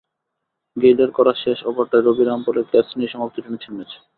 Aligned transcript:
গেইলের 0.77 1.11
করা 1.11 1.33
শেষ 1.43 1.57
ওভারটায় 1.65 2.03
রবি 2.03 2.23
রামপলের 2.23 2.65
ক্যাচ 2.71 2.87
নিয়েই 2.97 3.13
সমাপ্তি 3.13 3.39
টেনেছেন 3.41 3.73
ম্যাচে। 3.77 3.97